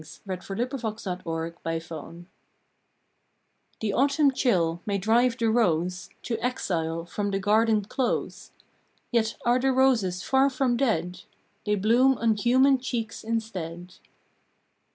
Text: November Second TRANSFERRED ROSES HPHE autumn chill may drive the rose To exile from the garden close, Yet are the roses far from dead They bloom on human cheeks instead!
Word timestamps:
November 0.25 0.41
Second 0.41 0.67
TRANSFERRED 0.79 1.23
ROSES 1.27 1.91
HPHE 3.83 3.93
autumn 3.93 4.31
chill 4.31 4.81
may 4.83 4.97
drive 4.97 5.37
the 5.37 5.47
rose 5.51 6.09
To 6.23 6.43
exile 6.43 7.05
from 7.05 7.29
the 7.29 7.37
garden 7.37 7.83
close, 7.85 8.51
Yet 9.11 9.35
are 9.45 9.59
the 9.59 9.71
roses 9.71 10.23
far 10.23 10.49
from 10.49 10.75
dead 10.75 11.21
They 11.67 11.75
bloom 11.75 12.17
on 12.17 12.33
human 12.35 12.79
cheeks 12.79 13.23
instead! 13.23 13.93